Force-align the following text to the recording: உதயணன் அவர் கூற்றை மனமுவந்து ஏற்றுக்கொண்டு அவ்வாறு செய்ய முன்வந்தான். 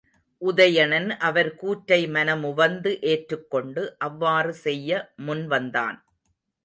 உதயணன் 0.41 1.09
அவர் 1.19 1.49
கூற்றை 1.55 1.99
மனமுவந்து 2.07 2.93
ஏற்றுக்கொண்டு 3.03 3.83
அவ்வாறு 3.99 4.53
செய்ய 4.63 4.89
முன்வந்தான். 5.25 5.99